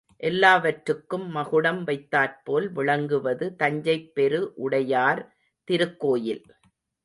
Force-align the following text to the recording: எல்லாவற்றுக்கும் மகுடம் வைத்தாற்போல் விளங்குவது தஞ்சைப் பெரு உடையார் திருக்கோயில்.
எல்லாவற்றுக்கும் 0.21 1.27
மகுடம் 1.29 1.83
வைத்தாற்போல் 1.83 2.67
விளங்குவது 2.71 3.55
தஞ்சைப் 3.55 4.11
பெரு 4.13 4.41
உடையார் 4.57 5.23
திருக்கோயில். 5.67 6.43